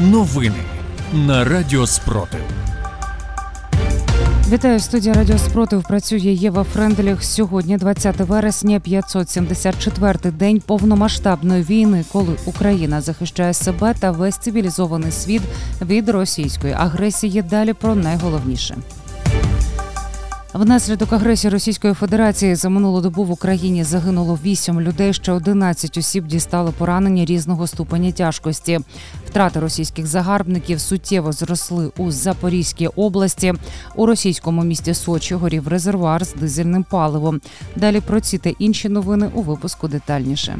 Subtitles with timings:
[0.00, 0.56] Новини
[1.12, 2.40] на Радіо Спротив.
[4.50, 5.82] Вітаю студія Радіо Спротив.
[5.82, 7.24] Працює Єва Френделіх.
[7.24, 15.42] Сьогодні, 20 вересня, 574-й день повномасштабної війни, коли Україна захищає себе та весь цивілізований світ
[15.82, 17.42] від російської агресії.
[17.42, 18.76] Далі про найголовніше.
[20.54, 25.12] Внаслідок агресії Російської Федерації за минулу добу в Україні загинуло 8 людей.
[25.12, 28.80] Ще 11 осіб дістали поранення різного ступеня тяжкості.
[29.26, 33.54] Втрати російських загарбників суттєво зросли у Запорізькій області.
[33.94, 37.40] У російському місті Сочі горів резервуар з дизельним паливом.
[37.76, 40.58] Далі про ці та інші новини у випуску детальніше.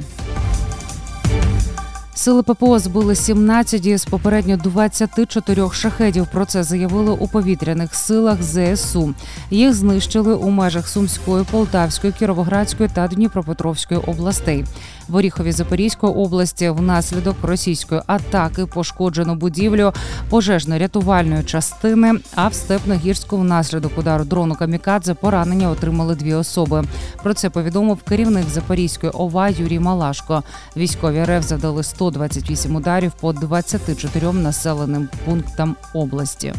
[2.19, 6.27] Сили ППО збили 17 із попередньо 24 шахедів.
[6.33, 9.15] Про це заявили у повітряних силах ЗСУ.
[9.51, 14.65] Їх знищили у межах Сумської, Полтавської, Кіровоградської та Дніпропетровської областей.
[15.09, 19.93] В Оріхові Запорізької області внаслідок російської атаки пошкоджено будівлю
[20.31, 22.15] пожежно-рятувальної частини.
[22.34, 26.84] А в Степногірську внаслідок удару дрону камікадзе поранення отримали дві особи.
[27.23, 30.42] Про це повідомив керівник Запорізької ОВА Юрій Малашко.
[30.77, 36.55] Військові РФ задали 128 ударів по 24 населеним пунктам області.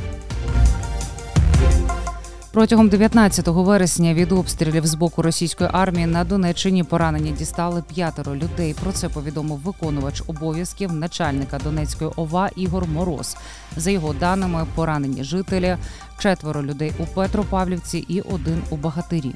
[2.51, 8.75] Протягом 19 вересня від обстрілів з боку російської армії на Донеччині поранення дістали п'ятеро людей.
[8.83, 13.37] Про це повідомив виконувач обов'язків начальника Донецької ОВА Ігор Мороз.
[13.77, 15.77] За його даними, поранені жителі,
[16.19, 19.35] четверо людей у Петропавлівці і один у Багатирі.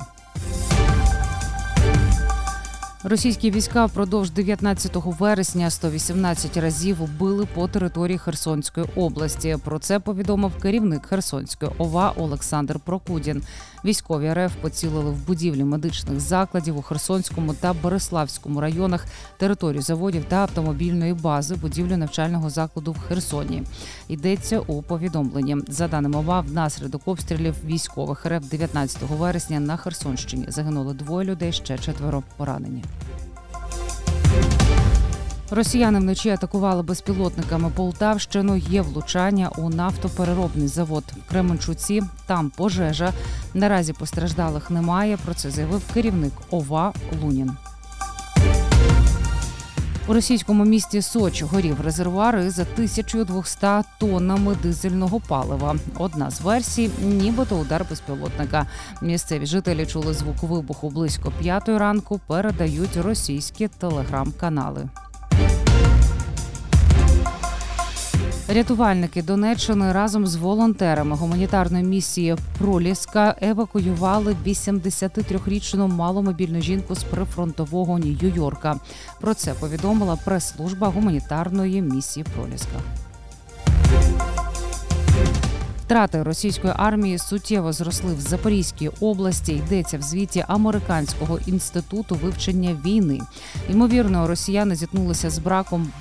[3.05, 9.57] Російські війська впродовж 19 вересня 118 разів били по території Херсонської області.
[9.63, 13.43] Про це повідомив керівник Херсонської ОВА Олександр Прокудін.
[13.85, 19.05] Військові РФ поцілили в будівлі медичних закладів у Херсонському та Бориславському районах,
[19.37, 23.63] територію заводів та автомобільної бази, будівлю навчального закладу в Херсоні.
[24.07, 25.57] Йдеться у повідомленні.
[25.67, 31.77] За даними ОВА, внаслідок обстрілів військових РФ 19 вересня на Херсонщині загинуло двоє людей, ще
[31.77, 32.83] четверо поранені.
[35.55, 38.55] Росіяни вночі атакували безпілотниками Полтавщину.
[38.55, 42.03] Є влучання у нафтопереробний завод в Кременчуці.
[42.25, 43.13] Там пожежа.
[43.53, 45.17] Наразі постраждалих немає.
[45.25, 47.51] Про це заявив керівник ОВА Лунін.
[50.07, 53.67] У російському місті Сочі горів резервуар із 1200
[53.99, 55.75] тоннами дизельного палива.
[55.97, 58.65] Одна з версій, нібито удар безпілотника.
[59.01, 62.19] Місцеві жителі чули звук вибуху близько п'ятої ранку.
[62.27, 64.89] Передають російські телеграм-канали.
[68.53, 78.79] Рятувальники Донеччини разом з волонтерами гуманітарної місії Проліска евакуювали 83-річну маломобільну жінку з прифронтового Нью-Йорка.
[79.21, 82.79] Про це повідомила прес-служба гуманітарної місії Проліска.
[85.85, 89.53] Втрати російської армії суттєво зросли в Запорізькій області.
[89.53, 93.19] Йдеться в звіті Американського інституту вивчення війни.
[93.69, 95.91] Ймовірно, росіяни зіткнулися з браком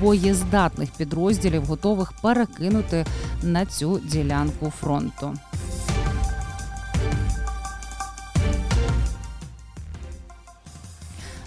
[0.00, 3.06] боєздатних підрозділів, готових перекинути
[3.42, 5.34] на цю ділянку фронту.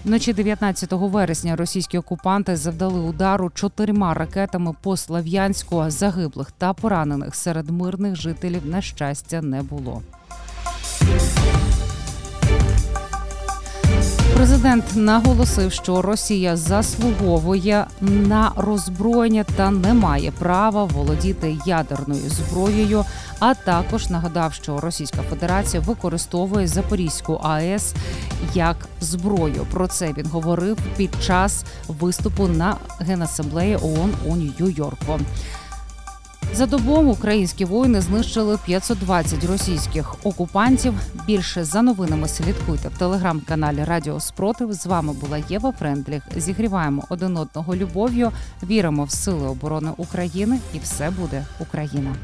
[0.07, 5.83] Вночі 19 вересня російські окупанти завдали удару чотирма ракетами по Слав'янську.
[5.87, 10.01] Загиблих та поранених серед мирних жителів на щастя не було.
[14.37, 23.05] Президент наголосив, що Росія заслуговує на роззброєння та не має права володіти ядерною зброєю.
[23.39, 27.93] А також нагадав, що Російська Федерація використовує Запорізьку АЕС
[28.53, 29.67] як зброю.
[29.71, 35.19] Про це він говорив під час виступу на генасамблеї ООН у Нью-Йорку.
[36.57, 40.93] За добу українські воїни знищили 520 російських окупантів.
[41.27, 44.73] Більше за новинами слідкуйте в телеграм-каналі Радіо Спротив.
[44.73, 46.23] З вами була Єва Френдліх.
[46.35, 48.31] Зігріваємо один одного любов'ю.
[48.63, 52.15] Віримо в сили оборони України, і все буде Україна.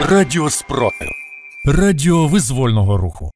[0.00, 1.08] Радіо Спротив.
[1.66, 3.30] Радіо визвольного руху.